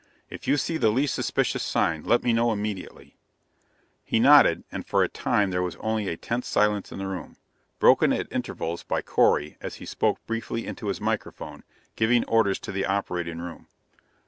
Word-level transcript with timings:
If 0.31 0.47
you 0.47 0.57
see 0.57 0.77
the 0.77 0.89
least 0.89 1.13
suspicious 1.13 1.61
sign, 1.61 2.03
let 2.05 2.23
me 2.23 2.33
know 2.33 2.51
immediately." 2.51 3.17
He 4.03 4.19
nodded, 4.19 4.63
and 4.71 4.83
for 4.83 5.03
a 5.03 5.07
time 5.07 5.51
there 5.51 5.61
was 5.61 5.75
only 5.75 6.07
a 6.07 6.17
tense 6.17 6.47
silence 6.47 6.91
in 6.91 6.97
the 6.97 7.05
room, 7.05 7.37
broken 7.77 8.11
at 8.11 8.25
intervals 8.31 8.81
by 8.81 9.03
Correy 9.03 9.57
as 9.61 9.75
he 9.75 9.85
spoke 9.85 10.25
briefly 10.25 10.65
into 10.65 10.87
his 10.87 10.99
microphone, 10.99 11.63
giving 11.95 12.25
orders 12.25 12.57
to 12.61 12.71
the 12.71 12.83
operating 12.87 13.37
room. 13.37 13.67